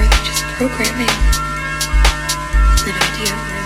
just 0.00 0.42
programming 0.56 1.06
an 2.88 2.96
idea 2.96 3.61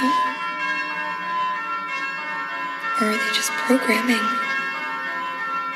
real? 0.00 0.10
Or 3.00 3.06
are 3.10 3.18
they 3.18 3.32
just 3.34 3.50
programming? 3.52 4.16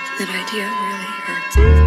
And 0.08 0.18
that 0.18 0.28
idea 0.28 0.66
really 0.68 1.12
hurts. 1.26 1.81